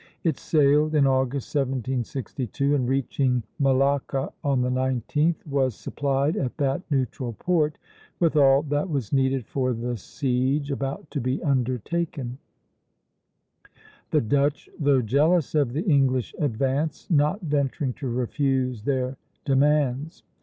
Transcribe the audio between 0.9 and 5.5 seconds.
in August, 1762, and reaching Malacca on the 19th,